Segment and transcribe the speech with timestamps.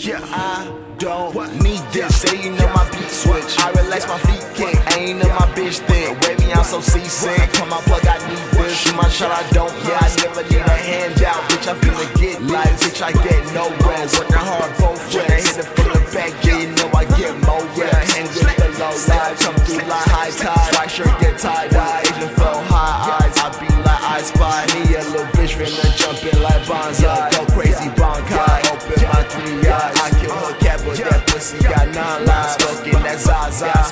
[0.00, 0.64] Yeah, I
[0.96, 2.24] don't need this.
[2.24, 3.52] Say you know my beat switch.
[3.60, 4.72] I relax my feet kick.
[4.96, 6.16] I ain't know my bitch thick.
[6.24, 7.36] Wavy, I'm so seasick.
[7.52, 8.80] Come my plug, I need this.
[8.80, 9.68] Shoot my shot, I don't.
[9.84, 11.44] Yeah, I never need a handout.
[11.52, 12.80] Bitch, I'm finna get life.
[12.80, 14.16] Bitch, I get no rest.
[14.16, 15.52] Working hard both ways.
[15.52, 18.16] Hit it from the back, yeah, you know I get more rest.
[18.16, 19.36] Hang with the low life.
[19.36, 20.80] Come through like high tide.
[20.80, 22.08] White shirt get tie dye.
[22.08, 23.36] Asian flow, high eyes.
[23.36, 24.64] I be like I spy.
[24.72, 25.99] Me a little bitch finna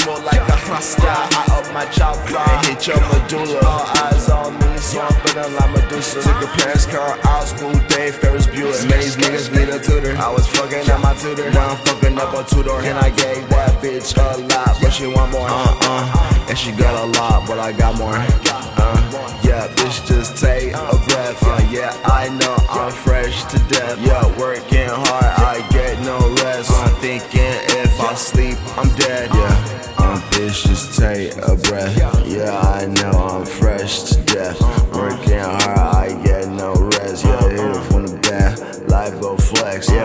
[0.09, 1.05] Smoke like a Rasta.
[1.05, 2.39] I up my chopper.
[2.39, 3.61] And hit your medulla.
[3.61, 6.23] All eyes on me, so I'm feeling like Medusa.
[6.23, 8.89] Took a parents' car out, school day, Ferris Bueller.
[8.89, 10.17] Many these niggas need a tutor.
[10.17, 11.51] I was fucking at my tutor.
[11.51, 12.81] Now I'm fucking up a tutor.
[12.89, 15.47] And I gave that bitch a lot, but she want more.
[15.47, 16.47] Uh uh.
[16.49, 18.17] And she got a lot, but I got more.
[18.17, 21.43] Uh, yeah, bitch, just take a breath.
[21.43, 24.01] Uh, yeah, I know I'm fresh to death.
[24.01, 26.71] Yeah, working hard, I get no rest.
[26.73, 29.29] I'm thinking if I sleep, I'm dead.
[29.35, 29.68] Yeah,
[30.39, 31.97] bitch, just take a breath.
[32.27, 34.61] Yeah, I know I'm fresh to death.
[34.95, 37.25] Working hard, I get no rest.
[37.25, 38.57] Yeah, hit it from the back,
[38.89, 39.91] life go flex.
[39.91, 40.05] Yeah,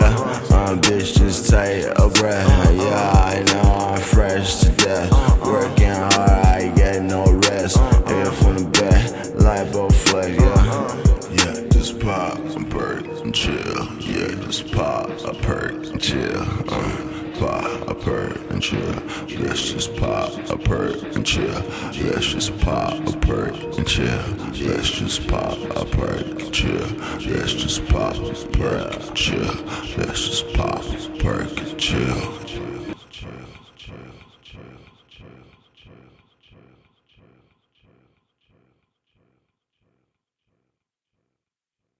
[0.50, 2.48] uh, bitch, just take a breath.
[2.74, 3.62] Yeah, I know
[3.92, 5.10] I'm fresh to death.
[5.42, 7.78] Working hard, I get no rest.
[8.08, 10.30] Hit it from the back, life go flex.
[10.36, 10.64] Yeah.
[11.30, 13.84] Yeah, just pop some perks and chill.
[14.00, 16.42] Yeah, just pop a perk and chill.
[16.68, 18.94] Uh, pop a perk and chill.
[19.38, 21.62] Let's just pop a perk and chill.
[22.02, 24.22] Let's just pop a perk and chill.
[24.66, 26.86] Let's just pop a perk and chill.
[27.26, 29.54] Let's just pop a perk and chill.
[29.96, 32.44] Let's just pop a perk and chill.